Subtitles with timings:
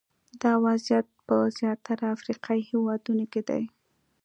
[0.41, 3.63] دا وضعیت په زیاتره افریقایي هېوادونو کې دی.